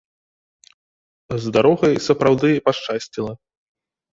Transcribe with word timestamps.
З 1.43 1.53
дарогай 1.57 1.93
сапраўды 2.09 2.49
пашчасціла! 2.71 3.33